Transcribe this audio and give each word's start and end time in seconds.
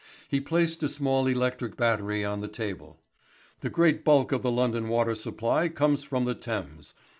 He 0.27 0.41
placed 0.41 0.81
a 0.81 0.89
small 0.89 1.27
electric 1.27 1.77
battery 1.77 2.25
on 2.25 2.41
the 2.41 2.47
table. 2.47 2.97
"The 3.59 3.69
great 3.69 4.03
bulk 4.03 4.31
of 4.31 4.41
the 4.41 4.49
London 4.51 4.89
water 4.89 5.13
supply 5.13 5.69
comes 5.69 6.03
from 6.03 6.25
the 6.25 6.33
Thames. 6.33 6.95